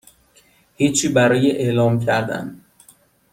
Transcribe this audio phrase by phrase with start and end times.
[0.75, 2.61] هیچی برای اعلام کردن